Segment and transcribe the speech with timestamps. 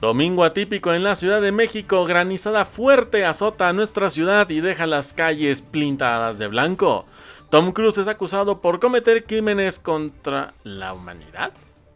[0.00, 4.86] Domingo atípico en la Ciudad de México, granizada fuerte azota a nuestra ciudad y deja
[4.86, 7.04] las calles pintadas de blanco.
[7.50, 11.52] Tom Cruise es acusado por cometer crímenes contra la humanidad.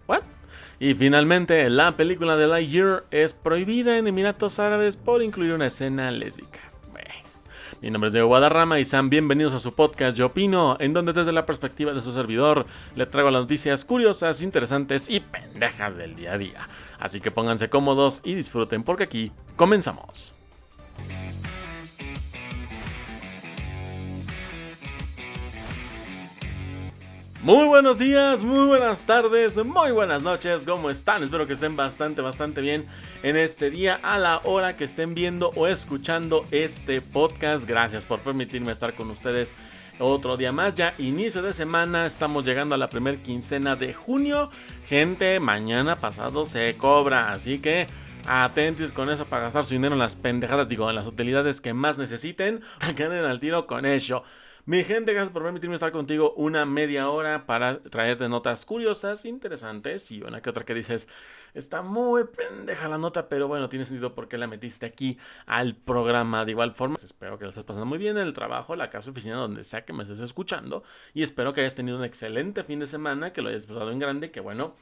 [0.09, 0.23] ¿What?
[0.81, 6.11] Y finalmente, la película de Lightyear es prohibida en Emiratos Árabes por incluir una escena
[6.11, 6.72] lésbica.
[7.83, 11.13] Mi nombre es Diego Guadarrama y sean bienvenidos a su podcast Yo Opino, en donde
[11.13, 12.65] desde la perspectiva de su servidor
[12.95, 16.69] le traigo las noticias curiosas, interesantes y pendejas del día a día.
[17.01, 20.33] Así que pónganse cómodos y disfruten porque aquí comenzamos.
[27.43, 31.25] Muy buenos días, muy buenas tardes, muy buenas noches, ¿cómo están?
[31.25, 32.87] Espero que estén bastante, bastante bien
[33.25, 37.67] en este día a la hora que estén viendo o escuchando este podcast.
[37.67, 39.57] Gracias por permitirme estar con ustedes
[39.99, 44.53] otro día más, ya inicio de semana, estamos llegando a la primer quincena de junio.
[44.87, 47.89] Gente, mañana pasado se cobra, así que
[48.25, 51.75] atentos con eso para gastar su dinero en las pendejadas, digo, en las utilidades que
[51.75, 52.63] más necesiten,
[52.97, 54.23] queden al tiro con eso.
[54.65, 60.13] Mi gente, gracias por permitirme estar contigo una media hora para traerte notas curiosas, interesantes
[60.13, 61.09] y una que otra que dices,
[61.53, 66.45] está muy pendeja la nota, pero bueno, tiene sentido porque la metiste aquí al programa.
[66.45, 69.11] De igual forma, espero que lo estés pasando muy bien en el trabajo, la casa,
[69.11, 72.79] oficina, donde sea que me estés escuchando y espero que hayas tenido un excelente fin
[72.79, 74.77] de semana, que lo hayas pasado en grande, que bueno,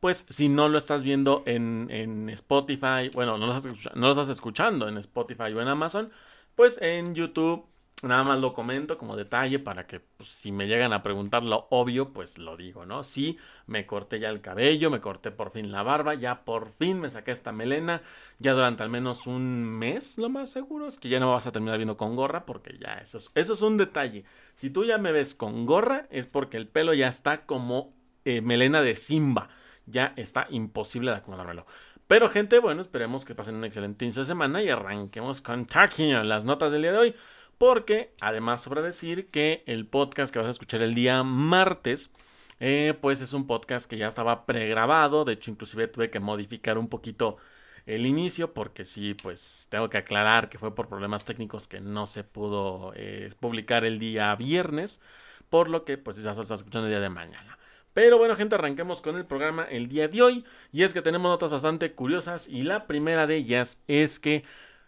[0.00, 3.54] pues si no lo estás viendo en, Spotify, bueno, no no
[3.94, 6.10] lo estás escuchando en Spotify o en Amazon,
[6.56, 7.70] pues en YouTube
[8.02, 11.66] Nada más lo comento como detalle para que pues, si me llegan a preguntar lo
[11.68, 13.02] obvio, pues lo digo, ¿no?
[13.02, 16.98] Sí, me corté ya el cabello, me corté por fin la barba, ya por fin
[16.98, 18.00] me saqué esta melena,
[18.38, 21.52] ya durante al menos un mes, lo más seguro es que ya no vas a
[21.52, 24.24] terminar viendo con gorra porque ya eso es, eso es un detalle.
[24.54, 27.92] Si tú ya me ves con gorra es porque el pelo ya está como
[28.24, 29.50] eh, melena de Simba,
[29.84, 31.66] ya está imposible de acomodármelo.
[32.06, 36.26] Pero gente, bueno, esperemos que pasen un excelente inicio de semana y arranquemos con Talking,
[36.26, 37.14] las notas del día de hoy.
[37.60, 42.10] Porque además sobra decir que el podcast que vas a escuchar el día martes,
[42.58, 45.26] eh, pues es un podcast que ya estaba pregrabado.
[45.26, 47.36] De hecho, inclusive tuve que modificar un poquito
[47.84, 52.06] el inicio porque sí, pues tengo que aclarar que fue por problemas técnicos que no
[52.06, 55.02] se pudo eh, publicar el día viernes.
[55.50, 57.58] Por lo que pues ya solo estás escuchando el día de mañana.
[57.92, 60.46] Pero bueno, gente, arranquemos con el programa el día de hoy.
[60.72, 62.48] Y es que tenemos notas bastante curiosas.
[62.48, 64.44] Y la primera de ellas es que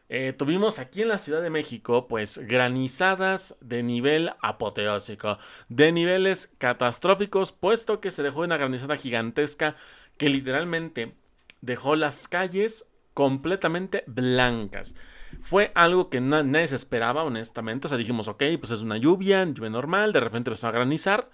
[0.08, 6.52] eh, tuvimos aquí en la Ciudad de México, pues granizadas de nivel apoteósico, de niveles
[6.58, 9.76] catastróficos, puesto que se dejó una granizada gigantesca
[10.18, 11.14] que literalmente
[11.62, 14.94] dejó las calles completamente blancas.
[15.40, 17.86] Fue algo que nadie se esperaba, honestamente.
[17.86, 21.30] O sea, dijimos, ok, pues es una lluvia, lluvia normal, de repente empezó a granizar.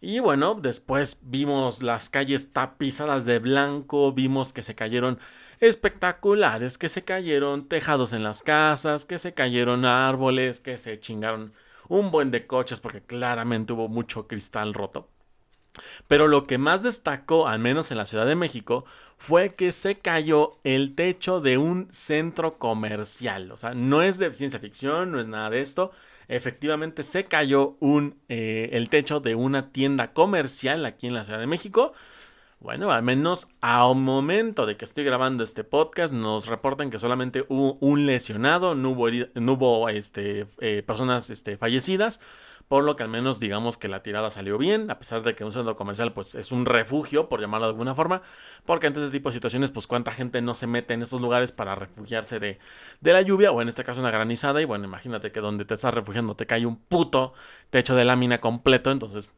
[0.00, 5.18] Y bueno, después vimos las calles tapizadas de blanco, vimos que se cayeron
[5.60, 11.52] espectaculares que se cayeron tejados en las casas, que se cayeron árboles, que se chingaron
[11.88, 15.08] un buen de coches porque claramente hubo mucho cristal roto.
[16.06, 18.84] Pero lo que más destacó, al menos en la Ciudad de México,
[19.18, 23.50] fue que se cayó el techo de un centro comercial.
[23.50, 25.90] O sea, no es de ciencia ficción, no es nada de esto.
[26.28, 31.40] Efectivamente se cayó un, eh, el techo de una tienda comercial aquí en la Ciudad
[31.40, 31.92] de México.
[32.60, 36.98] Bueno, al menos a un momento de que estoy grabando este podcast, nos reportan que
[36.98, 42.20] solamente hubo un lesionado, no hubo, no hubo este, eh, personas este, fallecidas,
[42.68, 45.44] por lo que al menos digamos que la tirada salió bien, a pesar de que
[45.44, 48.22] un centro comercial pues es un refugio, por llamarlo de alguna forma,
[48.64, 51.52] porque ante este tipo de situaciones pues cuánta gente no se mete en estos lugares
[51.52, 52.58] para refugiarse de,
[53.00, 55.74] de la lluvia, o en este caso una granizada, y bueno, imagínate que donde te
[55.74, 57.34] estás refugiando te cae un puto
[57.70, 59.30] techo de lámina completo, entonces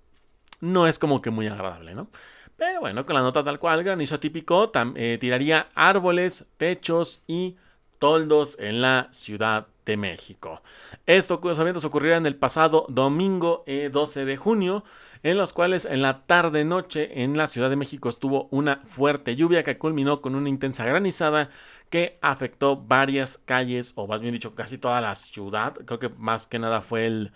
[0.60, 2.09] no es como que muy agradable, ¿no?
[2.56, 7.56] Pero bueno, con la nota tal cual, granizo atípico eh, tiraría árboles, techos y
[7.98, 10.62] toldos en la Ciudad de México.
[11.06, 14.84] Estos eventos ocurrirán el pasado domingo 12 eh, de junio,
[15.22, 19.64] en los cuales en la tarde-noche en la Ciudad de México estuvo una fuerte lluvia
[19.64, 21.50] que culminó con una intensa granizada
[21.88, 25.74] que afectó varias calles, o más bien dicho, casi toda la ciudad.
[25.86, 27.33] Creo que más que nada fue el,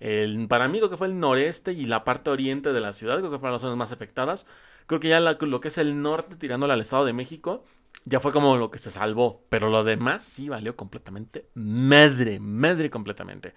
[0.00, 3.18] el, para mí lo que fue el noreste y la parte oriente de la ciudad,
[3.18, 4.46] creo que fueron las zonas más afectadas.
[4.86, 7.64] Creo que ya lo que es el norte tirándole al Estado de México,
[8.04, 9.44] ya fue como lo que se salvó.
[9.48, 13.54] Pero lo demás sí valió completamente madre, madre completamente.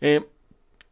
[0.00, 0.28] Eh,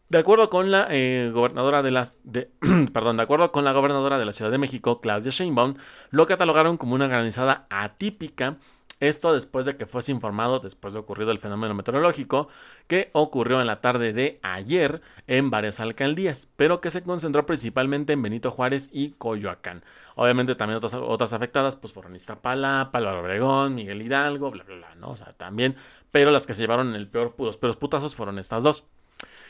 [0.09, 2.51] de acuerdo con la eh, gobernadora de las, de,
[2.93, 5.77] perdón, de acuerdo con la gobernadora de la Ciudad de México, Claudia Sheinbaum,
[6.11, 8.59] lo catalogaron como una granizada atípica
[9.03, 12.47] Esto después de que fuese informado, después de ocurrido el fenómeno meteorológico,
[12.87, 18.13] que ocurrió en la tarde de ayer en varias alcaldías, pero que se concentró principalmente
[18.13, 19.83] en Benito Juárez y Coyoacán.
[20.15, 24.95] Obviamente también otras, otras afectadas, pues fueron Iztapalapa, Álvaro Obregón, Miguel Hidalgo, bla, bla, bla,
[24.95, 25.11] ¿no?
[25.11, 25.75] O sea, también,
[26.13, 28.85] pero las que se llevaron el peor, los peores putazos fueron estas dos.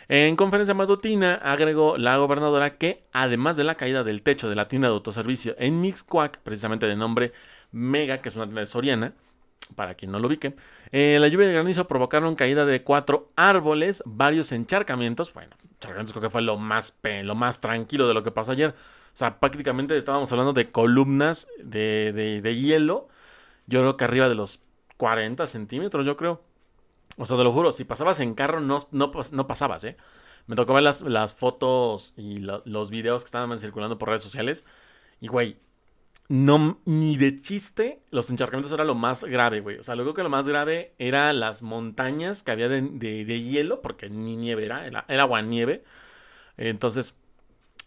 [0.09, 4.69] En conferencia matutina agregó la gobernadora que, además de la caída del techo de la
[4.69, 7.35] tienda de autoservicio en Mixcoac, precisamente de nombre
[7.71, 9.13] Mega, que es una tienda de Soriana,
[9.75, 10.55] para quien no lo ubique,
[10.91, 15.33] eh, la lluvia el granizo provocaron caída de cuatro árboles, varios encharcamientos.
[15.33, 18.71] Bueno, encharcamientos creo que fue lo más, lo más tranquilo de lo que pasó ayer.
[18.71, 23.09] O sea, prácticamente estábamos hablando de columnas de, de, hielo.
[23.67, 24.61] Yo creo que arriba de los
[24.97, 26.43] 40 centímetros, yo creo.
[27.17, 29.97] O sea, te lo juro, si pasabas en carro no, no, no pasabas, ¿eh?
[30.47, 34.65] Me tocó ver las, las fotos y los videos que estaban circulando por redes sociales.
[35.21, 35.57] Y, güey,
[36.33, 39.77] no, ni de chiste, los encharcamientos era lo más grave, güey.
[39.77, 44.09] O sea, lo que lo más grave era las montañas que había de, hielo, porque
[44.09, 45.85] ni nieve era, era, agua nieve.
[46.57, 47.19] Entonces,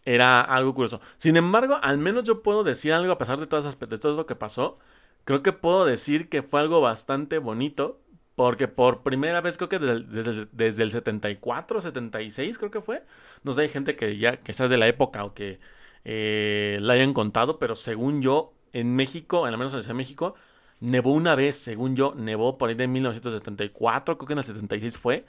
[0.05, 1.01] era algo curioso.
[1.17, 4.15] Sin embargo, al menos yo puedo decir algo a pesar de, todas esas, de todo
[4.15, 4.77] lo que pasó.
[5.23, 7.99] Creo que puedo decir que fue algo bastante bonito.
[8.35, 13.03] Porque por primera vez, creo que desde, desde, el 74, 76, creo que fue.
[13.43, 15.59] No sé, hay gente que ya que sea de la época o que
[16.05, 19.97] eh, la hayan contado, pero según yo, en México, al menos en la Ciudad de
[19.97, 20.35] México,
[20.79, 24.97] nevó una vez, según yo, nevó por ahí de 1974, creo que en el 76
[24.97, 25.25] fue,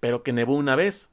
[0.00, 1.10] pero que nevó una vez.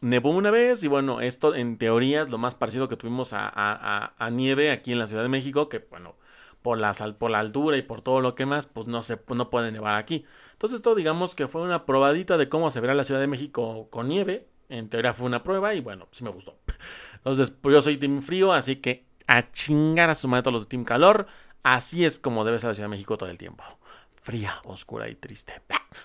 [0.00, 4.12] Nevó una vez y bueno, esto en teoría es lo más parecido que tuvimos a,
[4.32, 6.16] nieve aquí en la Ciudad de México, que bueno,
[6.60, 9.50] por la, por la altura y por todo lo que más, pues no, se, no
[9.50, 10.24] puede nevar aquí.
[10.52, 13.88] Entonces esto digamos que fue una probadita de cómo se verá la Ciudad de México
[13.90, 14.46] con nieve.
[14.68, 16.56] En teoría fue una prueba y bueno, sí me gustó.
[17.24, 20.62] Entonces, pues yo soy Team Frío, así que a chingar a su madre todos los
[20.64, 21.26] de Team Calor.
[21.62, 23.62] Así es como debe ser la Ciudad de México todo el tiempo.
[24.20, 25.62] Fría, oscura y triste.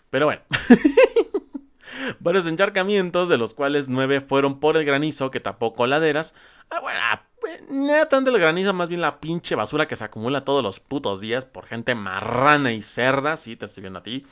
[0.09, 0.41] Pero bueno.
[2.19, 6.35] Varios encharcamientos, de los cuales nueve fueron por el granizo que tapó coladeras.
[6.69, 10.03] Ah, bueno, ah, pues, nada tanto el granizo, más bien la pinche basura que se
[10.03, 13.37] acumula todos los putos días por gente marrana y cerda.
[13.37, 14.25] Sí, te estoy viendo a ti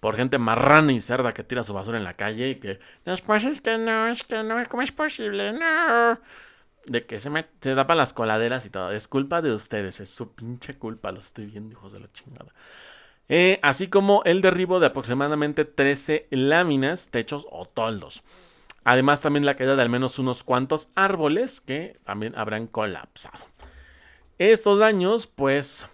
[0.00, 3.44] por gente marrana y cerda que tira su basura en la calle y que después
[3.44, 5.52] es que no, es que no, ¿cómo es posible?
[5.52, 6.20] No.
[6.86, 8.92] De que se, me, se tapa las coladeras y todo.
[8.92, 11.12] Es culpa de ustedes, es su pinche culpa.
[11.12, 12.52] Lo estoy viendo, hijos de la chingada.
[13.28, 18.22] Eh, así como el derribo de aproximadamente 13 láminas, techos o toldos.
[18.84, 23.44] Además, también la caída de al menos unos cuantos árboles que también habrán colapsado.
[24.38, 25.88] Estos daños, pues,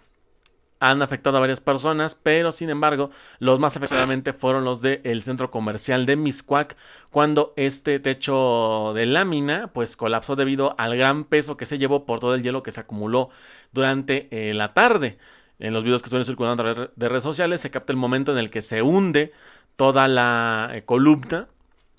[0.79, 5.51] han afectado a varias personas, pero sin embargo, los más afectadamente fueron los del centro
[5.51, 6.75] comercial de Miscuac,
[7.09, 12.19] cuando este techo de lámina pues colapsó debido al gran peso que se llevó por
[12.19, 13.29] todo el hielo que se acumuló
[13.71, 15.17] durante eh, la tarde.
[15.59, 18.33] En los videos que estuvieron circulando a través de redes sociales se capta el momento
[18.33, 19.31] en el que se hunde
[19.77, 21.47] toda la eh, columna,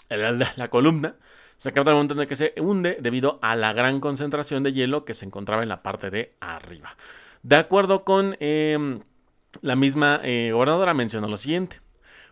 [0.09, 1.17] la columna,
[1.57, 4.73] se capta el momento en el que se hunde debido a la gran concentración de
[4.73, 6.97] hielo que se encontraba en la parte de arriba.
[7.47, 8.99] De acuerdo con em,
[9.63, 11.81] la misma eh, gobernadora, mencionó lo siguiente.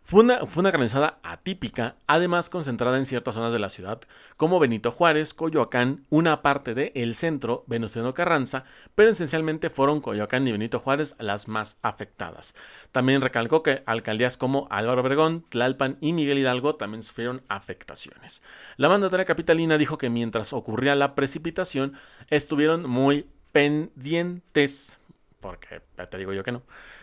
[0.03, 4.01] Fue una, fue una, granizada atípica, además concentrada en ciertas zonas de la ciudad,
[4.37, 8.65] como Benito Juárez, Coyoacán, una parte de El Centro, Venustiano Carranza,
[8.97, 12.57] pero esencialmente fueron Coyoacán y Benito Juárez las más afectadas.
[12.91, 18.43] También recalcó que alcaldías como Álvaro Obregón, Tlalpan y Miguel Hidalgo también sufrieron afectaciones.
[18.77, 21.93] La mandataria capitalina dijo que mientras ocurría la precipitación,
[22.31, 24.99] estuvieron muy pendientes
[25.45, 26.63] porque te digo yo que no,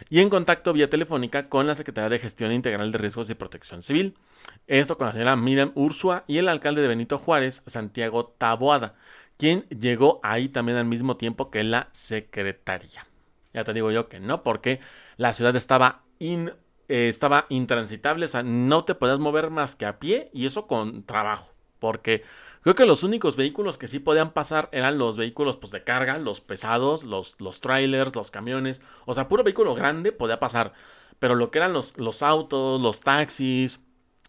[0.10, 3.84] y en contacto vía telefónica con la Secretaría de Gestión Integral de Riesgos y Protección
[3.84, 4.18] Civil.
[4.66, 8.96] Esto con la señora Miriam Ursua y el alcalde de Benito Juárez, Santiago Taboada,
[9.38, 13.06] quien llegó ahí también al mismo tiempo que la secretaría.
[13.54, 14.80] Ya te digo yo que no, porque
[15.18, 16.52] la ciudad estaba, in,
[16.88, 20.66] eh, estaba intransitable, o sea, no te podías mover más que a pie y eso
[20.66, 22.24] con trabajo, porque
[22.62, 26.20] Creo que los únicos vehículos que sí podían pasar eran los vehículos pues, de carga,
[26.20, 28.84] los pesados, los, los trailers, los camiones.
[29.06, 30.74] O sea, puro vehículo grande podía pasar.
[31.18, 33.84] Pero lo que eran los, los autos, los taxis,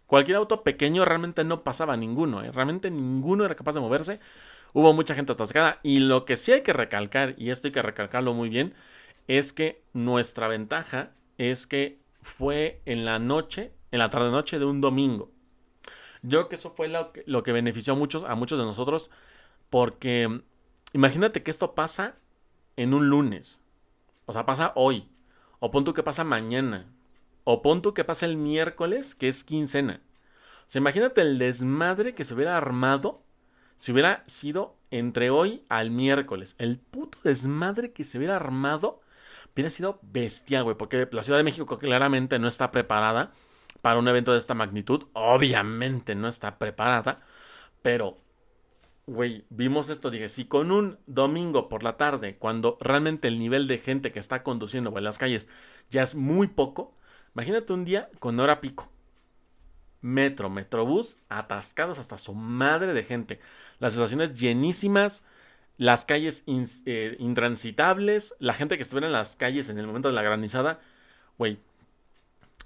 [0.07, 2.43] cualquier auto pequeño realmente no pasaba ninguno.
[2.43, 2.51] ¿eh?
[2.51, 4.21] Realmente ninguno era capaz de moverse.
[4.73, 5.79] Hubo mucha gente atascada.
[5.83, 8.75] Y lo que sí hay que recalcar, y esto hay que recalcarlo muy bien,
[9.29, 14.81] es que nuestra ventaja es que fue en la noche, en la tarde-noche de un
[14.81, 15.31] domingo.
[16.23, 18.65] Yo creo que eso fue lo que, lo que benefició a muchos, a muchos de
[18.65, 19.11] nosotros,
[19.71, 20.43] porque
[20.93, 22.17] imagínate que esto pasa
[22.77, 23.61] en un lunes,
[24.27, 25.09] o sea, pasa hoy,
[25.59, 26.87] o pon tú que pasa mañana,
[27.45, 30.01] o pon tú que pasa el miércoles, que es quincena.
[30.61, 33.23] O sea, imagínate el desmadre que se hubiera armado
[33.77, 36.55] si hubiera sido entre hoy al miércoles.
[36.59, 39.01] El puto desmadre que se hubiera armado
[39.55, 43.33] hubiera sido bestial, güey, porque la Ciudad de México claramente no está preparada
[43.81, 45.05] para un evento de esta magnitud.
[45.13, 47.21] Obviamente no está preparada,
[47.83, 48.19] pero,
[49.07, 53.67] güey, vimos esto, dije, si con un domingo por la tarde, cuando realmente el nivel
[53.67, 55.49] de gente que está conduciendo en las calles
[55.91, 56.95] ya es muy poco,
[57.35, 58.91] imagínate un día con hora pico.
[60.03, 63.41] Metro, Metrobús, atascados hasta su madre de gente.
[63.79, 65.23] Las estaciones llenísimas,
[65.79, 66.45] las calles
[66.87, 70.81] eh, intransitables, la gente que estuviera en las calles en el momento de la granizada,
[71.39, 71.61] güey,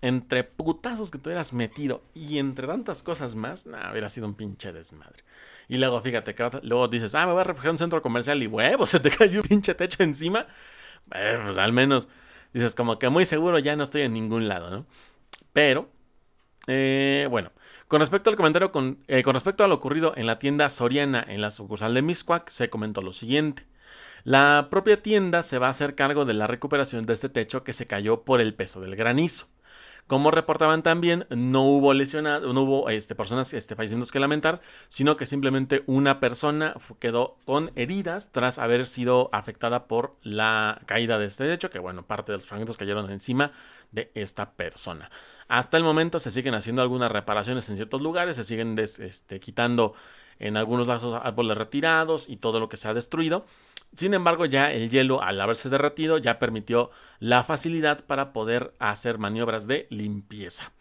[0.02, 4.34] entre putazos que te hubieras metido y entre tantas cosas más, nah, hubiera sido un
[4.34, 5.24] pinche desmadre.
[5.68, 8.42] Y luego, fíjate, que luego dices, ah, me voy a refugiar en un centro comercial
[8.42, 10.46] y huevo, se te cayó un pinche techo encima.
[11.14, 12.08] Eh, pues al menos
[12.52, 14.86] dices, como que muy seguro ya no estoy en ningún lado, ¿no?
[15.52, 15.88] Pero,
[16.66, 17.52] eh, bueno,
[17.88, 21.24] con respecto al comentario, con, eh, con respecto a lo ocurrido en la tienda Soriana
[21.26, 23.66] en la sucursal de Miscuac, se comentó lo siguiente.
[24.24, 27.72] La propia tienda se va a hacer cargo de la recuperación de este techo que
[27.72, 29.46] se cayó por el peso del granizo.
[30.06, 35.16] Como reportaban también, no hubo lesionados, no hubo este, personas este, fallecidos que lamentar, sino
[35.16, 41.26] que simplemente una persona quedó con heridas tras haber sido afectada por la caída de
[41.26, 43.50] este techo, que bueno, parte de los fragmentos cayeron encima
[43.90, 45.10] de esta persona.
[45.48, 49.94] Hasta el momento se siguen haciendo algunas reparaciones en ciertos lugares, se siguen este, quitando
[50.38, 53.44] en algunos lazos árboles retirados y todo lo que se ha destruido.
[53.94, 59.18] Sin embargo, ya el hielo, al haberse derretido, ya permitió la facilidad para poder hacer
[59.18, 60.72] maniobras de limpieza.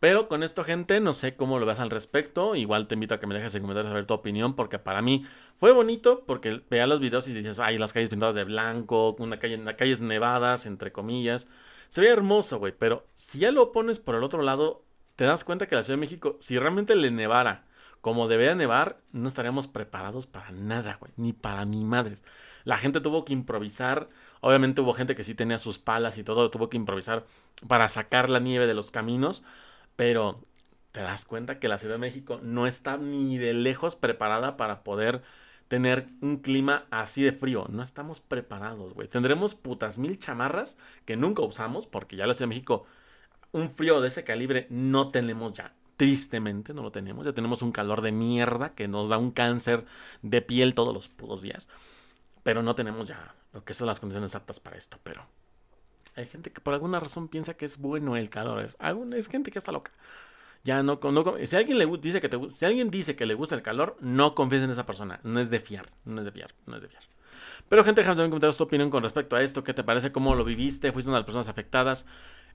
[0.00, 2.54] Pero con esto, gente, no sé cómo lo veas al respecto.
[2.56, 5.00] Igual te invito a que me dejes en comentarios a ver tu opinión, porque para
[5.00, 5.24] mí
[5.56, 9.38] fue bonito, porque veas los videos y dices, ay, las calles pintadas de blanco, una
[9.38, 11.48] calle, calles nevadas, entre comillas.
[11.88, 14.84] Se ve hermoso, güey, pero si ya lo pones por el otro lado,
[15.16, 17.64] te das cuenta que la Ciudad de México, si realmente le nevara
[18.04, 22.22] como debía nevar, no estaríamos preparados para nada, güey, ni para mi madres.
[22.64, 24.10] La gente tuvo que improvisar.
[24.42, 27.24] Obviamente hubo gente que sí tenía sus palas y todo, tuvo que improvisar
[27.66, 29.42] para sacar la nieve de los caminos,
[29.96, 30.44] pero
[30.92, 34.84] te das cuenta que la Ciudad de México no está ni de lejos preparada para
[34.84, 35.22] poder
[35.68, 37.64] tener un clima así de frío.
[37.70, 39.08] No estamos preparados, güey.
[39.08, 42.84] Tendremos putas mil chamarras que nunca usamos, porque ya la Ciudad de México,
[43.52, 45.72] un frío de ese calibre no tenemos ya.
[45.96, 47.24] Tristemente no lo tenemos.
[47.24, 49.84] Ya tenemos un calor de mierda que nos da un cáncer
[50.22, 51.68] de piel todos los putos días.
[52.42, 54.98] Pero no tenemos ya lo que son las condiciones aptas para esto.
[55.02, 55.26] Pero
[56.16, 58.74] hay gente que por alguna razón piensa que es bueno el calor.
[59.14, 59.92] Es gente que está loca.
[60.64, 63.62] Ya no, no si alguien le dice que si alguien dice que le gusta el
[63.62, 65.20] calor, no confíes en esa persona.
[65.22, 67.02] No es de fiar, no es de fiar, no es de fiar.
[67.68, 69.64] Pero gente, déjame en comentarios tu opinión con respecto a esto.
[69.64, 70.12] ¿Qué te parece?
[70.12, 70.92] ¿Cómo lo viviste?
[70.92, 72.06] ¿Fuiste una de las personas afectadas?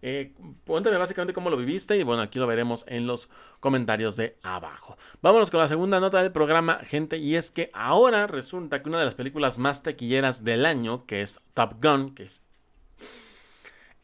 [0.02, 0.34] Eh,
[0.66, 4.98] cuéntame básicamente cómo lo viviste y bueno, aquí lo veremos en los comentarios de abajo.
[5.22, 9.00] Vámonos con la segunda nota del programa, gente, y es que ahora resulta que una
[9.00, 12.42] de las películas más tequilleras del año, que es Top Gun, que es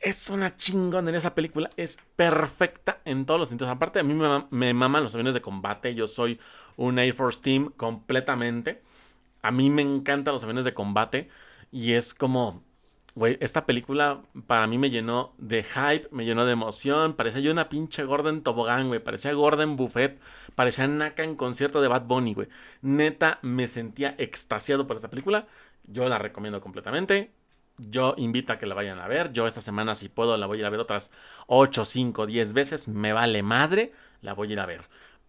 [0.06, 1.72] es una chingona en esa película.
[1.78, 3.72] Es perfecta en todos los sentidos.
[3.72, 5.96] Aparte, a mí me, me, maman los aviones de combate.
[5.96, 6.40] Yo soy
[6.78, 8.84] un Air Force Team completamente.
[9.46, 11.30] A mí me encantan los aviones de combate.
[11.72, 12.64] Y es como
[13.16, 17.14] Güey, esta película para mí me llenó de hype, me llenó de emoción.
[17.14, 19.00] Parecía yo una pinche Gordon Tobogán, güey.
[19.02, 20.20] Parecía Gordon Buffet.
[20.54, 22.50] Parecía Naka en concierto de Bad Bunny, güey.
[22.82, 25.48] Neta, me sentía extasiado por esta película.
[25.86, 27.32] Yo la recomiendo completamente.
[27.78, 29.32] Yo invito a que la vayan a ver.
[29.32, 31.12] Yo esta semana, si puedo, la voy a ir a ver otras
[31.48, 32.90] 8, 5, 10 veces.
[32.90, 33.94] Me vale madre.
[34.20, 34.82] La voy a ir a ver.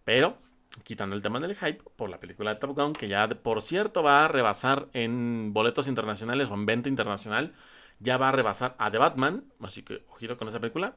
[0.03, 0.37] Pero,
[0.83, 4.03] quitando el tema del hype, por la película de Top Gun, que ya por cierto
[4.03, 7.53] va a rebasar en boletos internacionales o en venta internacional
[7.99, 10.95] ya va a rebasar a The Batman, así que ojito con esa película.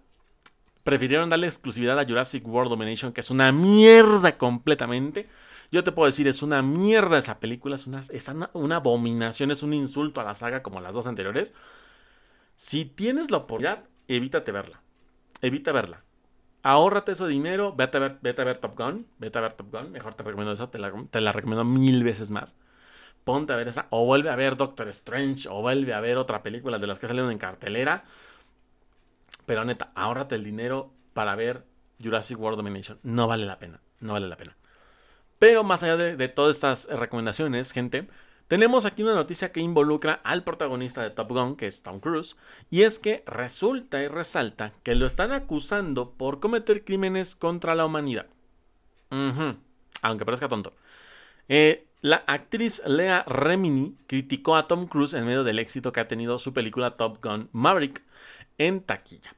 [0.85, 5.29] Prefirieron darle exclusividad a Jurassic World Domination, que es una mierda completamente.
[5.71, 9.63] Yo te puedo decir, es una mierda esa película, es una, es una, abominación, es
[9.63, 11.55] un insulto a la saga como las dos anteriores.
[12.57, 14.83] Si tienes la oportunidad, evítate verla.
[15.43, 16.05] Evita verla.
[16.63, 19.73] Ahórrate ese dinero, vete a ver, vete a ver Top Gun, vete a ver Top
[19.73, 22.57] Gun, mejor te recomiendo eso, te la, te la recomiendo mil veces más
[23.25, 26.43] ponte a ver esa, o vuelve a ver Doctor Strange, o vuelve a ver otra
[26.43, 28.05] película de las que salieron en cartelera.
[29.47, 31.65] Pero neta, ahórrate el dinero para ver
[32.03, 32.99] Jurassic World Domination.
[33.03, 34.57] No vale la pena, no vale la pena.
[35.39, 38.09] Pero más allá de, todas estas recomendaciones, gente,
[38.51, 42.35] tenemos aquí una noticia que involucra al protagonista de Top Gun, que es Tom Cruise,
[42.69, 47.87] y es que resulta y resalta que lo están acusando por cometer crímenes contra la
[47.87, 48.27] humanidad.
[50.03, 50.73] Aunque parezca tonto.
[51.49, 56.09] Eh, la actriz Lea Remini criticó a Tom Cruise en medio del éxito que ha
[56.09, 58.03] tenido su película Top Gun Maverick
[58.59, 59.33] en taquilla.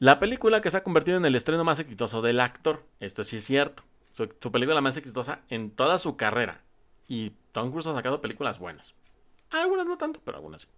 [0.00, 2.82] La película que se ha convertido en el estreno más exitoso del actor.
[2.98, 3.84] Esto sí es cierto.
[4.10, 6.60] Su, película más exitosa en toda su carrera.
[7.08, 8.94] Y Tom Cruise ha sacado películas buenas.
[9.50, 10.68] Algunas no tanto, pero algunas sí.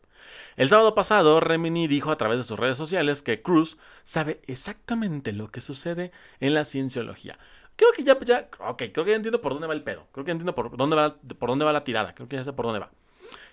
[0.56, 5.32] El sábado pasado, Remini dijo a través de sus redes sociales que Cruz sabe exactamente
[5.32, 7.38] lo que sucede en la cienciología.
[7.76, 10.06] Creo que ya, ya, ok, creo que ya entiendo por dónde va el pedo.
[10.12, 12.14] Creo que entiendo por dónde va, por dónde va la tirada.
[12.14, 12.90] Creo que ya sé por dónde va.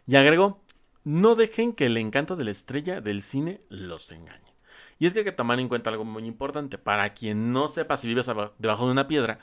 [0.06, 0.62] Y agregó,
[1.04, 4.54] no dejen que el encanto de la estrella del cine los engañe.
[5.00, 6.78] Y es que hay que tomar en cuenta algo muy importante.
[6.78, 9.40] Para quien no sepa si vives debajo de una piedra,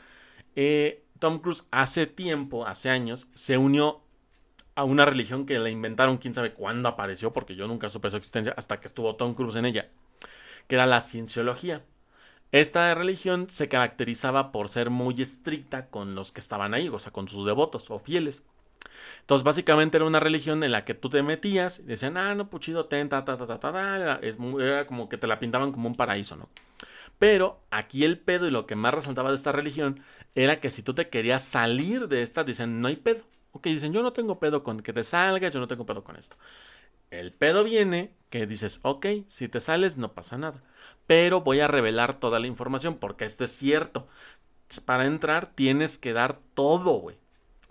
[0.57, 4.03] eh, Tom Cruise hace tiempo, hace años, se unió
[4.75, 8.19] a una religión que la inventaron, quién sabe cuándo apareció, porque yo nunca supe su
[8.19, 9.89] existencia hasta que estuvo Tom Cruise en ella,
[10.69, 11.83] que era la cienciología.
[12.53, 17.11] Esta religión se caracterizaba por ser muy estricta con los que estaban ahí, o sea,
[17.11, 18.45] con sus devotos o fieles.
[19.21, 22.51] Entonces, básicamente era una religión en la que tú te metías y decían, ah, no,
[22.51, 24.21] puchido, ten, ta, ta, ta, ta, ta,
[24.61, 26.51] era como que te la pintaban como un paraíso, ¿no?
[27.19, 30.01] Pero aquí el pedo y lo que más resaltaba de esta religión
[30.35, 33.25] era que si tú te querías salir de esta, dicen, no hay pedo.
[33.53, 36.17] Ok, dicen, yo no tengo pedo con que te salgas, yo no tengo pedo con
[36.17, 36.37] esto.
[37.11, 40.63] El pedo viene que dices, ok, si te sales no pasa nada.
[41.07, 44.09] Pero voy a revelar toda la información porque esto es cierto.
[44.85, 47.17] Para entrar tienes que dar todo, güey.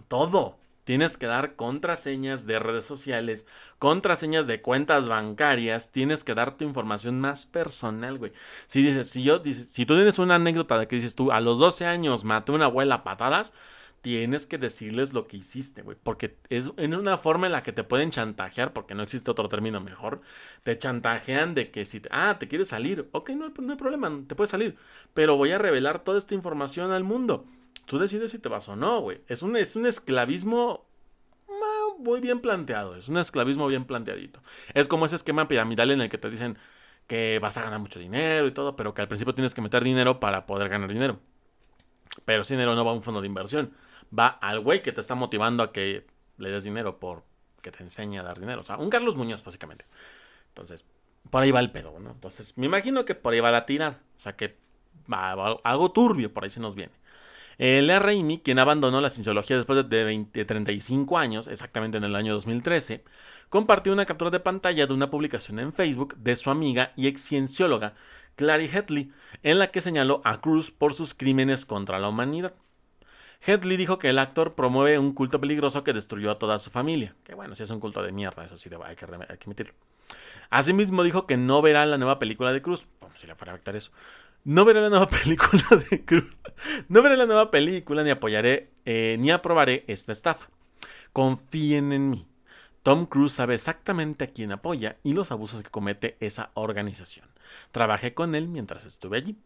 [0.07, 0.59] Todo.
[0.83, 3.47] Tienes que dar contraseñas de redes sociales,
[3.79, 8.33] contraseñas de cuentas bancarias, tienes que dar tu información más personal, güey.
[8.67, 11.59] Si dices, si yo, si tú tienes una anécdota de que dices tú, a los
[11.59, 13.53] 12 años maté a una abuela a patadas,
[14.03, 15.97] tienes que decirles lo que hiciste, güey.
[16.03, 19.47] Porque es en una forma en la que te pueden chantajear, porque no existe otro
[19.47, 20.21] término mejor.
[20.63, 24.11] Te chantajean de que si, te, ah, te quieres salir, ok, no, no hay problema,
[24.27, 24.75] te puedes salir.
[25.13, 27.45] Pero voy a revelar toda esta información al mundo.
[27.85, 29.21] Tú decides si te vas o no, güey.
[29.27, 30.85] Es un, es un esclavismo
[32.03, 32.95] muy bien planteado.
[32.95, 34.41] Es un esclavismo bien planteadito.
[34.73, 36.57] Es como ese esquema piramidal en el que te dicen
[37.07, 39.83] que vas a ganar mucho dinero y todo, pero que al principio tienes que meter
[39.83, 41.19] dinero para poder ganar dinero.
[42.25, 43.73] Pero ese dinero no va a un fondo de inversión.
[44.17, 46.05] Va al güey que te está motivando a que
[46.37, 47.23] le des dinero por
[47.61, 48.61] que te enseñe a dar dinero.
[48.61, 49.85] O sea, un Carlos Muñoz, básicamente.
[50.49, 50.85] Entonces,
[51.29, 52.11] por ahí va el pedo, ¿no?
[52.11, 54.01] Entonces, me imagino que por ahí va la tirada.
[54.17, 54.57] O sea, que
[55.11, 55.31] va,
[55.63, 56.93] algo turbio por ahí se nos viene.
[57.57, 63.03] El Raimi, quien abandonó la cienciología después de, 35 años, exactamente en el año 2013,
[63.49, 67.21] compartió una captura de pantalla de una publicación en Facebook de su amiga y ex
[67.21, 67.93] ciencióloga
[68.35, 69.11] Clary Hetley,
[69.43, 72.53] en la que señaló a Cruz por sus crímenes contra la humanidad.
[73.45, 77.13] Hetley dijo que el actor promueve un culto peligroso que destruyó a toda su familia.
[77.23, 79.73] Que bueno, si es un culto de mierda, eso sí hay que, hay que admitirlo.
[80.49, 83.55] Asimismo dijo que no verá la nueva película de Cruz, como si le fuera a
[83.55, 83.91] afectar eso,
[84.43, 86.31] no veré la nueva película de Cruz.
[86.89, 90.49] No veré la nueva película ni apoyaré eh, ni aprobaré esta estafa.
[91.11, 92.27] Confíen en mí.
[92.83, 97.27] Tom Cruise sabe exactamente a quién apoya y los abusos que comete esa organización.
[97.71, 99.37] Trabajé con él mientras estuve allí.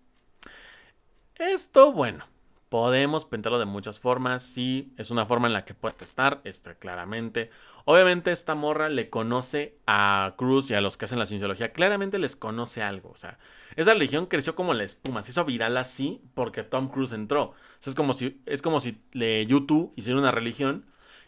[1.36, 2.26] Esto, bueno,
[2.70, 4.44] Podemos pintarlo de muchas formas.
[4.44, 7.50] Sí, es una forma en la que puede estar, está claramente.
[7.86, 11.72] Obviamente, esta morra le conoce a Cruz y a los que hacen la cienciología.
[11.72, 13.10] Claramente les conoce algo.
[13.10, 13.40] O sea,
[13.78, 15.24] esa religión creció como la espuma.
[15.24, 17.54] Se hizo viral así porque Tom Cruise entró.
[17.86, 20.86] es como si, es como si le, YouTube hiciera una religión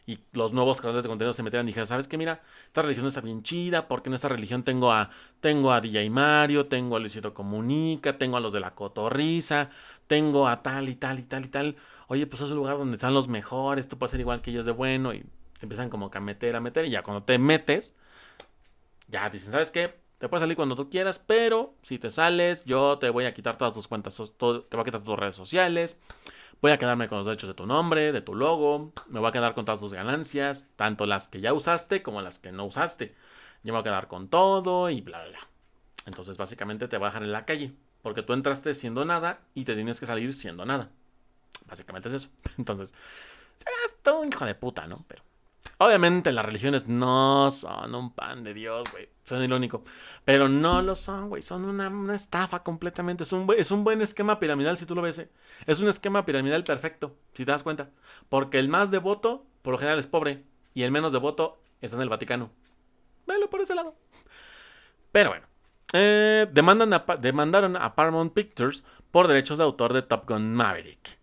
[0.09, 2.17] y los nuevos creadores de contenido se metieran y dijeran, ¿sabes qué?
[2.17, 6.09] Mira, esta religión está bien chida, porque en esta religión tengo a, tengo a DJ
[6.09, 9.69] Mario, tengo a Luisito Comunica, tengo a los de la Cotorriza,
[10.07, 11.75] tengo a tal y tal y tal y tal.
[12.07, 14.65] Oye, pues es un lugar donde están los mejores, tú puedes ser igual que ellos
[14.65, 15.19] de bueno y
[15.59, 17.95] te empiezan como que a meter, a meter y ya cuando te metes,
[19.07, 19.93] ya dicen, ¿sabes qué?
[20.19, 23.57] Te puedes salir cuando tú quieras, pero si te sales, yo te voy a quitar
[23.57, 25.97] todas tus cuentas, te voy a quitar tus redes sociales,
[26.61, 29.31] voy a quedarme con los derechos de tu nombre, de tu logo, me voy a
[29.31, 33.15] quedar con todas tus ganancias, tanto las que ya usaste como las que no usaste.
[33.63, 35.39] Yo me voy a quedar con todo y bla, bla, bla.
[36.05, 37.73] Entonces básicamente te voy a dejar en la calle.
[38.01, 40.89] Porque tú entraste siendo nada y te tienes que salir siendo nada.
[41.65, 42.29] Básicamente es eso.
[42.57, 42.93] Entonces,
[44.01, 44.97] todo un hijo de puta, ¿no?
[45.07, 45.23] Pero
[45.79, 49.09] obviamente las religiones no son un pan de Dios, güey.
[49.23, 49.83] Son irónico.
[50.25, 51.41] Pero no lo son, güey.
[51.41, 53.23] Son una, estafa completamente.
[53.23, 55.19] Es un, es un buen esquema piramidal si tú lo ves.
[55.19, 55.29] ¿eh?
[55.65, 57.89] Es un esquema piramidal perfecto, si te das cuenta.
[58.27, 60.43] Porque el más devoto, por lo general, es pobre.
[60.73, 62.51] Y el menos devoto está en el Vaticano.
[63.27, 63.95] Velo por ese lado.
[65.11, 65.47] Pero bueno.
[65.93, 71.18] Eh, demandan demandaron a Paramount Pictures por derechos de autor de Top Gun Maverick.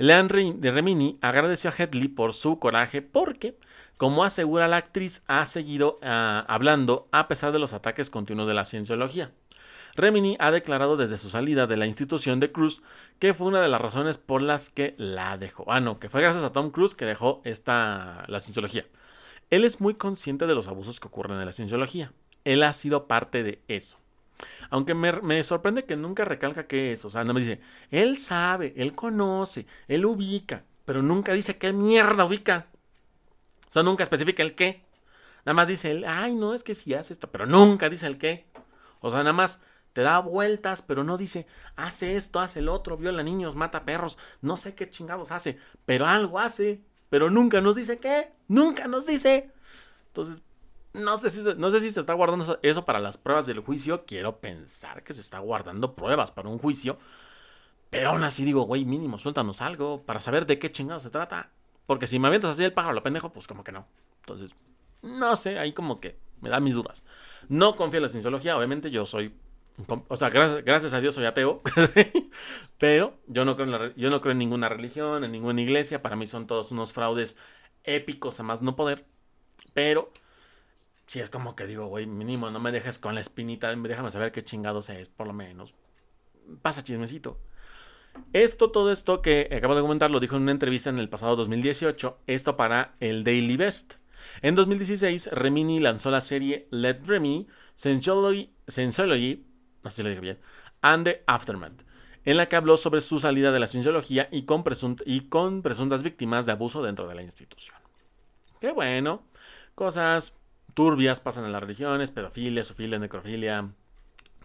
[0.00, 3.58] Leanne Remini agradeció a Headley por su coraje porque,
[3.98, 8.54] como asegura la actriz, ha seguido ah, hablando a pesar de los ataques continuos de
[8.54, 9.30] la cienciología.
[9.96, 12.80] Remini ha declarado desde su salida de la institución de Cruz
[13.18, 15.66] que fue una de las razones por las que la dejó.
[15.68, 18.86] Ah, no, que fue gracias a Tom Cruise que dejó esta, la cienciología.
[19.50, 22.10] Él es muy consciente de los abusos que ocurren en la cienciología.
[22.46, 23.98] Él ha sido parte de eso.
[24.70, 27.04] Aunque me, sorprende que nunca recalca qué es.
[27.04, 31.72] O sea, no me dice, él sabe, él conoce, él ubica, pero nunca dice qué
[31.72, 32.66] mierda ubica.
[33.68, 34.84] O sea, nunca especifica el qué.
[35.44, 38.18] Nada más dice él, ay, no, es que si hace esto, pero nunca dice el
[38.18, 38.46] qué.
[39.00, 39.60] O sea, nada más
[39.92, 44.18] te da vueltas, pero no dice, hace esto, hace el otro, viola niños, mata perros,
[44.40, 49.06] no sé qué chingados hace, pero algo hace, pero nunca nos dice qué, nunca nos
[49.06, 49.50] dice.
[50.08, 50.42] Entonces,
[50.92, 54.04] no sé si, no sé si se está guardando eso para las pruebas del juicio,
[54.06, 56.98] quiero pensar que se está guardando pruebas para un juicio,
[57.90, 61.50] pero aún así digo, güey, mínimo, suéltanos algo para saber de qué chingados se trata.
[61.86, 63.86] Porque si me avientas así el pájaro lo pendejo, pues como que no.
[64.20, 64.54] Entonces,
[65.02, 67.04] no sé, ahí como que me da mis dudas.
[67.48, 69.34] No confío en la cienciología, obviamente yo soy
[70.08, 71.62] o sea, gracias, a Dios soy ateo,
[72.78, 76.16] pero yo no, creo en yo no creo en ninguna religión, en ninguna iglesia, para
[76.16, 77.36] mí son todos unos fraudes
[77.84, 79.06] épicos a más no poder,
[79.72, 80.12] pero
[81.10, 84.30] si es como que digo, güey, mínimo, no me dejes con la espinita, déjame saber
[84.30, 85.74] qué chingados es, por lo menos.
[86.62, 87.36] Pasa chismecito.
[88.32, 91.34] Esto, todo esto que acabo de comentar, lo dijo en una entrevista en el pasado
[91.34, 93.94] 2018, esto para el Daily Best.
[94.40, 98.54] En 2016, Remini lanzó la serie Let Remy, Sensuology
[99.82, 100.38] así lo dije bien,
[100.80, 101.82] and the Aftermath,
[102.24, 104.62] en la que habló sobre su salida de la cienciología y con,
[105.06, 107.76] y con presuntas víctimas de abuso dentro de la institución.
[108.60, 109.24] Qué bueno,
[109.74, 110.39] cosas
[110.74, 113.70] turbias pasan en las religiones, pedofilia, sofilia, necrofilia,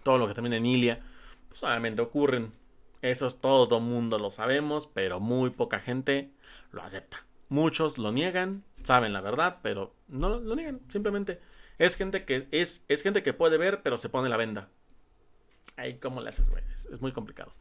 [0.03, 1.01] todo lo que también en Ilia,
[1.47, 2.53] pues obviamente ocurren.
[3.01, 6.31] Eso es todo mundo lo sabemos, pero muy poca gente
[6.71, 7.25] lo acepta.
[7.49, 11.39] Muchos lo niegan, saben la verdad, pero no lo, niegan, simplemente
[11.77, 14.69] es gente que es, es gente que puede ver, pero se pone la venda.
[15.77, 16.63] Ahí, ¿cómo le haces, güey?
[16.73, 17.51] Es, muy complicado.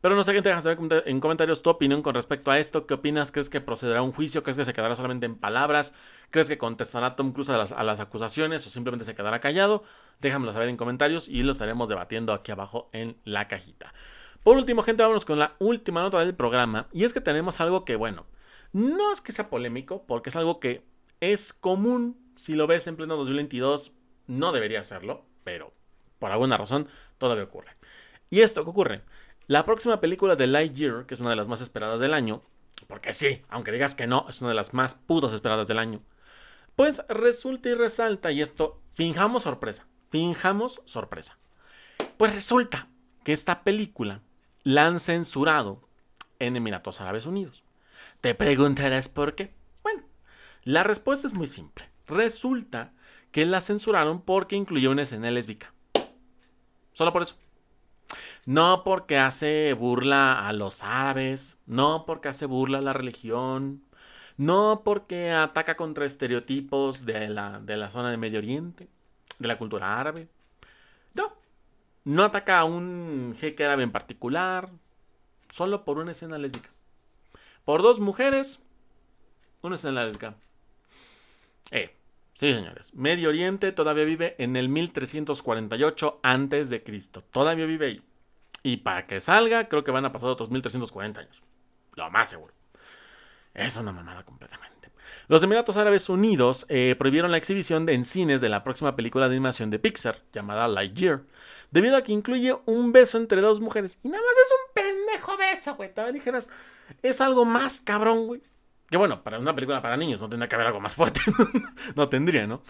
[0.00, 2.86] Pero no sé qué te dejas saber en comentarios tu opinión con respecto a esto.
[2.86, 3.32] ¿Qué opinas?
[3.32, 4.42] ¿Crees que procederá un juicio?
[4.42, 5.94] ¿Crees que se quedará solamente en palabras?
[6.30, 9.82] ¿Crees que contestará Tom Cruise a las, a las acusaciones o simplemente se quedará callado?
[10.20, 13.94] Déjamelo saber en comentarios y lo estaremos debatiendo aquí abajo en la cajita.
[14.42, 16.86] Por último, gente, vámonos con la última nota del programa.
[16.92, 18.26] Y es que tenemos algo que, bueno,
[18.74, 20.84] no es que sea polémico, porque es algo que
[21.20, 22.20] es común.
[22.36, 23.92] Si lo ves en pleno 2022,
[24.26, 25.72] no debería serlo, pero
[26.18, 26.88] por alguna razón
[27.24, 27.72] todavía ocurre.
[28.30, 29.02] ¿Y esto qué ocurre?
[29.46, 32.42] La próxima película de Lightyear, que es una de las más esperadas del año,
[32.86, 36.02] porque sí, aunque digas que no, es una de las más putas esperadas del año,
[36.76, 41.38] pues resulta y resalta, y esto, finjamos sorpresa, finjamos sorpresa.
[42.16, 42.88] Pues resulta
[43.24, 44.20] que esta película
[44.62, 45.88] la han censurado
[46.38, 47.64] en Emiratos Árabes Unidos.
[48.20, 49.54] Te preguntarás por qué.
[49.82, 50.02] Bueno,
[50.62, 51.88] la respuesta es muy simple.
[52.06, 52.92] Resulta
[53.32, 55.74] que la censuraron porque incluyó una escena lésbica.
[56.94, 57.36] Solo por eso.
[58.46, 63.84] No porque hace burla a los árabes, no porque hace burla a la religión,
[64.36, 68.88] no porque ataca contra estereotipos de la, de la zona de Medio Oriente,
[69.38, 70.28] de la cultura árabe.
[71.14, 71.32] No,
[72.04, 74.70] no ataca a un jeque árabe en particular,
[75.50, 76.70] solo por una escena lésbica.
[77.64, 78.60] Por dos mujeres,
[79.62, 80.36] una escena lésbica.
[81.70, 81.96] Eh,
[82.44, 82.92] Sí, señores.
[82.92, 87.24] Medio Oriente todavía vive en el 1348 antes de Cristo.
[87.30, 88.02] Todavía vive ahí.
[88.62, 91.42] Y para que salga, creo que van a pasar otros 1340 años.
[91.94, 92.52] Lo más seguro.
[93.54, 94.90] Es una mamada completamente.
[95.26, 99.26] Los Emiratos Árabes Unidos eh, prohibieron la exhibición de, en cines de la próxima película
[99.26, 101.22] de animación de Pixar, llamada Lightyear,
[101.70, 103.98] debido a que incluye un beso entre dos mujeres.
[104.02, 105.94] Y nada más es un pendejo beso, güey.
[105.94, 106.50] Te dijeras,
[107.00, 108.42] es algo más cabrón, güey.
[108.90, 111.20] Que bueno, para una película para niños no tendría que haber algo más fuerte.
[111.96, 112.62] no tendría, ¿no?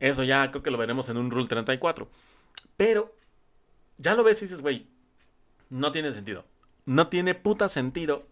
[0.00, 2.08] Eso ya creo que lo veremos en un Rule 34.
[2.76, 3.14] Pero
[3.98, 4.88] ya lo ves y dices, güey,
[5.70, 6.44] no tiene sentido.
[6.84, 8.26] No tiene puta sentido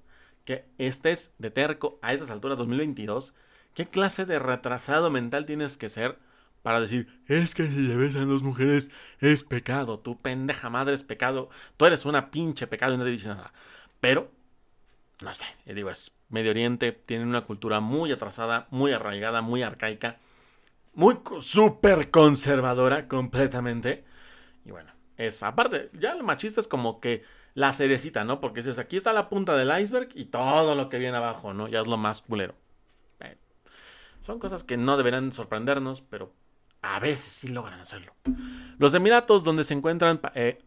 [0.44, 3.34] que estés de terco a estas alturas 2022.
[3.74, 6.18] ¿Qué clase de retrasado mental tienes que ser
[6.62, 11.04] para decir, es que si le besan dos mujeres es pecado, tu pendeja madre es
[11.04, 13.52] pecado, tú eres una pinche pecado y no te dice nada.
[14.00, 14.30] Pero
[15.22, 20.18] no sé, digo, es Medio Oriente, tienen una cultura muy atrasada, muy arraigada, muy arcaica,
[20.94, 24.04] muy súper conservadora completamente.
[24.64, 28.40] Y bueno, es aparte, ya el machista es como que la cerecita, ¿no?
[28.40, 31.68] Porque dices, aquí está la punta del iceberg y todo lo que viene abajo, ¿no?
[31.68, 32.54] Ya es lo más culero.
[34.20, 36.32] son cosas que no deberán sorprendernos, pero
[36.82, 38.14] a veces sí logran hacerlo.
[38.78, 40.62] Los Emiratos, donde se encuentran eh,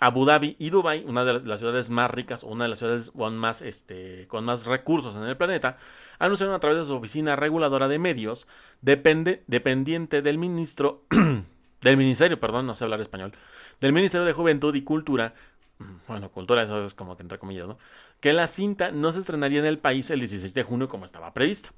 [0.00, 3.36] Abu Dhabi y Dubai, una de las ciudades más ricas una de las ciudades con
[3.38, 5.76] más, este, con más recursos en el planeta,
[6.18, 8.48] anunciaron a través de su oficina reguladora de medios,
[8.82, 11.04] depende, dependiente del ministro,
[11.80, 13.32] del ministerio, perdón, no sé hablar español,
[13.80, 15.34] del Ministerio de Juventud y Cultura,
[15.78, 17.78] mm, bueno, cultura, eso es como que entre comillas, ¿no?
[18.20, 21.32] Que la cinta no se estrenaría en el país el 16 de junio como estaba
[21.32, 21.72] prevista.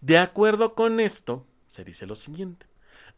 [0.00, 2.66] De acuerdo con esto, se dice lo siguiente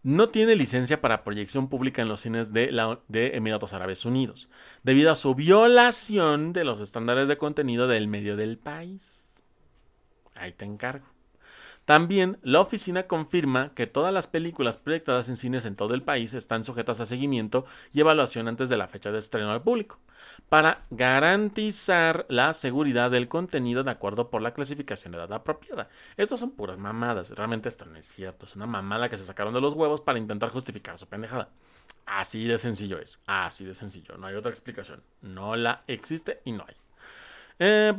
[0.09, 2.75] no tiene licencia para proyección pública en los cines de,
[3.09, 4.49] de, Emiratos Árabes Unidos,
[4.83, 9.43] debido a su violación de los estándares de contenido del medio del país.
[10.35, 11.05] Ahí te encargo.
[11.89, 16.35] También la oficina confirma que todas las películas proyectadas en cines en todo el país
[16.35, 19.99] están sujetas a seguimiento y evaluación antes de la fecha de estreno al público,
[20.51, 25.89] para garantizar la seguridad del contenido de acuerdo por la clasificación de edad apropiada.
[26.19, 29.55] Estos son puras mamadas, realmente esto no es cierto, es una mamada que se sacaron
[29.55, 31.49] de los huevos para intentar justificar su pendejada.
[32.05, 36.53] Así de sencillo es, así de sencillo, no hay otra explicación, no la existe y
[36.53, 36.77] no hay.
[37.59, 37.93] Eh,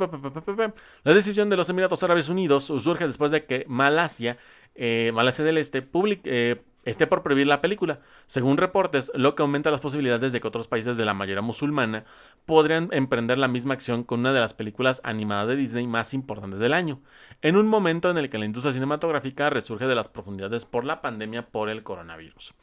[1.03, 4.37] la decisión de los Emiratos Árabes Unidos surge después de que Malasia,
[4.75, 5.85] eh, Malasia del Este,
[6.25, 7.99] eh, esté por prohibir la película.
[8.25, 12.05] Según reportes, lo que aumenta las posibilidades de que otros países de la mayoría musulmana
[12.45, 16.59] podrían emprender la misma acción con una de las películas animadas de Disney más importantes
[16.59, 17.01] del año,
[17.41, 21.01] en un momento en el que la industria cinematográfica resurge de las profundidades por la
[21.01, 22.53] pandemia por el coronavirus.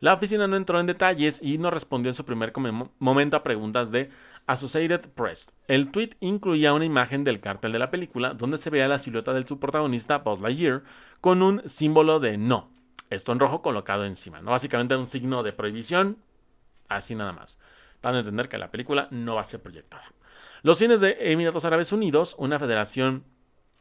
[0.00, 2.52] La oficina no entró en detalles y no respondió en su primer
[2.98, 4.10] momento a preguntas de
[4.46, 5.52] Associated Press.
[5.66, 9.32] El tweet incluía una imagen del cartel de la película donde se veía la silueta
[9.32, 10.82] del su protagonista Buzz Lightyear
[11.20, 12.75] con un símbolo de no,
[13.10, 14.50] esto en rojo colocado encima, ¿no?
[14.50, 16.18] Básicamente un signo de prohibición,
[16.88, 17.58] así nada más,
[18.02, 20.04] dando a entender que la película no va a ser proyectada.
[20.62, 23.24] Los cines de Emiratos Árabes Unidos, una federación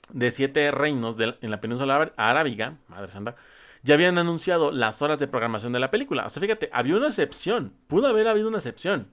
[0.10, 3.36] de siete reinos en la península arábiga, madre santa,
[3.82, 6.26] ya habían anunciado las horas de programación de la película.
[6.26, 9.08] O sea, fíjate, había una excepción, pudo haber habido una excepción.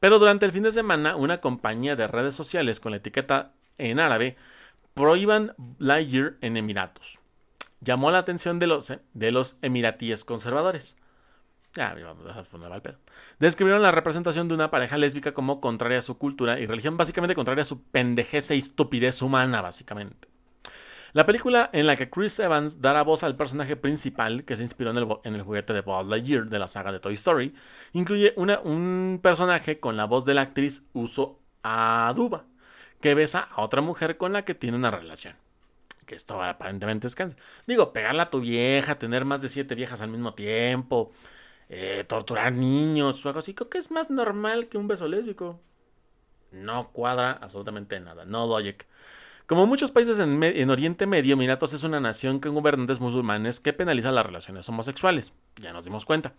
[0.00, 4.00] Pero durante el fin de semana, una compañía de redes sociales con la etiqueta en
[4.00, 4.36] árabe
[4.94, 7.21] prohíban Lightyear en Emiratos.
[7.82, 10.96] Llamó la atención de los, de los emiratíes conservadores.
[11.74, 12.98] Ya, vamos a poner al pedo.
[13.38, 17.34] Describieron la representación de una pareja lésbica como contraria a su cultura y religión, básicamente
[17.34, 20.28] contraria a su pendejez e estupidez humana, básicamente.
[21.12, 24.92] La película en la que Chris Evans dará voz al personaje principal, que se inspiró
[25.24, 27.52] en el, juguete de Buzz Lightyear de la saga de Toy Story,
[27.92, 32.44] incluye un personaje con la voz de la actriz Uso Aduba,
[33.00, 35.36] que besa a otra mujer con la que tiene una relación.
[36.12, 37.38] Esto aparentemente es cáncer.
[37.66, 41.12] Digo, pegarla a tu vieja, tener más de siete viejas al mismo tiempo,
[41.68, 45.60] eh, torturar niños o algo así, creo que es más normal que un beso lésbico.
[46.52, 48.86] No cuadra absolutamente nada, no logic.
[49.52, 54.10] Como muchos países en, Oriente Medio, Emiratos es una nación con gobernantes musulmanes que penaliza
[54.10, 55.34] las relaciones homosexuales.
[55.56, 56.32] Ya nos dimos cuenta.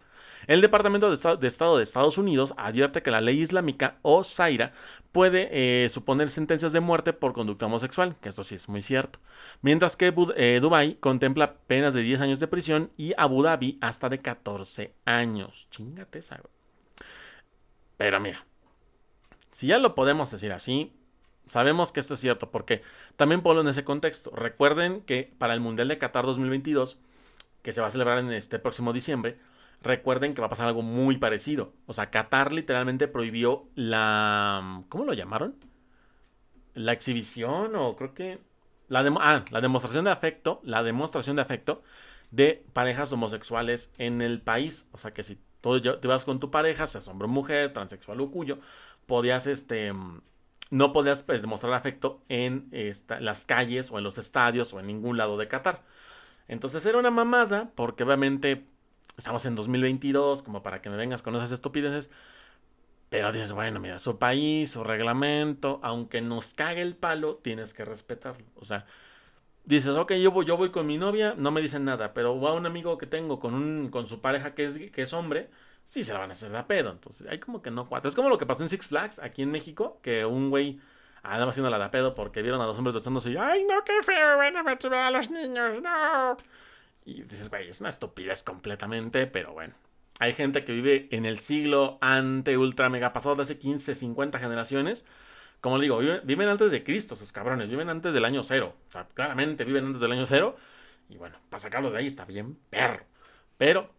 [0.47, 4.73] El Departamento de Estado de, Estados Unidos advierte que la ley islámica o Zaira
[5.11, 9.19] puede eh, suponer sentencias de muerte por conducta homosexual, que esto sí es muy cierto.
[9.61, 14.09] Mientras que eh, Dubái contempla penas de 10 años de prisión y Abu Dhabi hasta
[14.09, 15.67] de 14 años.
[15.69, 16.41] Chingate esa,
[17.95, 18.43] Pero mira,
[19.51, 20.91] si ya lo podemos decir así,
[21.45, 22.81] Sabemos que esto es cierto porque
[23.15, 24.31] también ponlo en ese contexto.
[24.31, 26.99] Recuerden que para el Mundial de Qatar 2022,
[27.61, 29.37] que se va a celebrar en este próximo diciembre,
[29.81, 31.73] recuerden que va a pasar algo muy parecido.
[31.85, 34.83] O sea, Qatar literalmente prohibió la...
[34.89, 35.55] ¿Cómo lo llamaron?
[36.73, 38.39] La exhibición o creo que...
[38.87, 41.83] La, ah, la demostración de afecto, la demostración de afecto
[42.31, 44.87] de parejas homosexuales en el país.
[44.91, 48.21] O sea que si tú te vas con tu pareja, seas hombre o mujer, transexual
[48.21, 48.59] o cuyo,
[49.05, 49.93] podías este
[50.73, 52.67] no podías pues, demostrar afecto en
[53.19, 55.83] las calles o en los estadios o en ningún lado de Qatar.
[56.47, 58.65] Entonces era una mamada, porque obviamente
[59.15, 62.09] estamos en 2022, como para que me vengas con esas estupideces.
[63.09, 67.85] Pero dices, bueno, mira, su país, su reglamento, aunque nos cague el palo, tienes que
[67.85, 68.45] respetarlo.
[68.55, 68.87] O sea,
[69.65, 72.53] dices, ok, yo voy, yo voy con mi novia, no me dicen nada, pero va
[72.53, 75.51] un amigo que tengo con, un, con su pareja que es, que es hombre,
[75.85, 76.91] sí se la van a hacer de pedo.
[76.91, 78.09] Entonces, hay como que no cuatro.
[78.09, 80.79] Es como lo que pasó en Six Flags aquí en México, que un güey
[81.23, 84.03] andaba haciendo la de pedo porque vieron a dos hombres besándose y, ay, no, qué
[84.03, 86.37] feo, van a a los niños, no.
[87.05, 89.73] Y dices, güey, es una estupidez completamente, pero bueno.
[90.19, 94.37] Hay gente que vive en el siglo ante ultra mega pasado de hace 15, 50
[94.37, 95.05] generaciones.
[95.59, 98.75] Como digo, viven, antes de Cristo, esos cabrones, viven antes del año cero.
[98.89, 100.55] O sea, claramente viven antes del año cero.
[101.09, 103.05] Y bueno, para sacarlos de ahí está bien perro.
[103.57, 103.89] Pero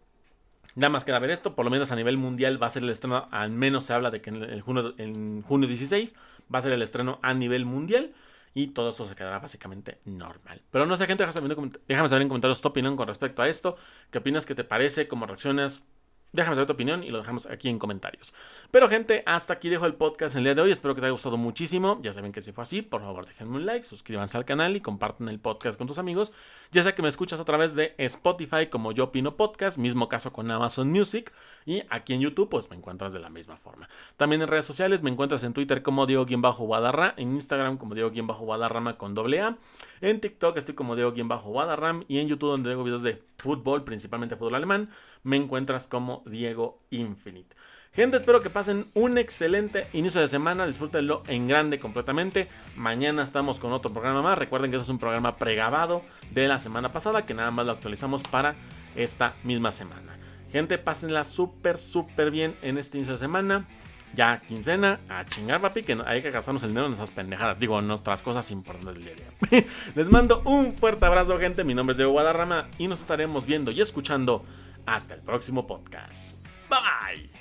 [0.75, 2.91] Nada más queda ver esto, por lo menos a nivel mundial va a ser el
[2.91, 6.17] estreno, al menos se habla de que en, el junio, en junio 16
[6.53, 8.13] va a ser el estreno a nivel mundial
[8.55, 10.63] y todo eso se quedará básicamente normal.
[10.71, 13.77] Pero no sé, gente, déjame saber en comentarios tu opinión con respecto a esto.
[14.11, 14.47] ¿Qué opinas?
[14.47, 15.09] ¿Qué te parece?
[15.09, 15.87] ¿Cómo reaccionas?
[16.35, 18.35] Déjame saber tu opinión y lo dejamos aquí en comentarios.
[18.73, 20.73] Pero gente, hasta aquí dejo el podcast el día de hoy.
[20.73, 22.01] Espero que te haya gustado muchísimo.
[22.03, 24.81] Ya saben que si fue así, por favor déjenme un like, suscríbanse al canal y
[24.81, 26.33] compartan el podcast con tus amigos.
[26.73, 30.33] Ya sea que me escuchas a través de Spotify como Yo Opino Podcast, mismo caso
[30.33, 31.33] con Amazon Music.
[31.67, 33.89] Y aquí en YouTube pues me encuentras de la misma forma.
[34.17, 39.15] También en redes sociales me encuentras en Twitter como Diego-Guadarra, en Instagram como Diego-Guadarrama con
[39.15, 39.57] doble A.
[40.01, 44.55] En TikTok estoy como Diego-Guadarram y en YouTube donde tengo videos de fútbol, principalmente fútbol
[44.55, 44.89] alemán,
[45.23, 47.55] me encuentras como Diego Infinite.
[47.93, 50.67] Gente, espero que pasen un excelente inicio de semana.
[50.67, 52.49] Disfrútenlo en grande completamente.
[52.75, 54.39] Mañana estamos con otro programa más.
[54.39, 56.03] Recuerden que esto es un programa pregabado
[56.33, 58.57] de la semana pasada que nada más lo actualizamos para
[58.97, 60.19] esta misma semana.
[60.51, 63.69] Gente, pásenla súper, súper bien en este inicio de semana.
[64.15, 67.59] Ya quincena, a chingar, papi, que hay que gastarnos el dinero en esas pendejadas.
[67.59, 69.65] Digo, nuestras cosas importantes del día.
[69.95, 71.65] Les mando un fuerte abrazo, gente.
[71.65, 74.45] Mi nombre es Diego Guadarrama y nos estaremos viendo y escuchando
[74.87, 76.39] hasta el próximo podcast.
[76.69, 77.34] Bye.